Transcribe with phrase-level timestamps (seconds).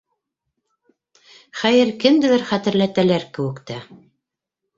[1.63, 3.79] -Хәйер, кемделер хәтерләтәләр кеүек тә...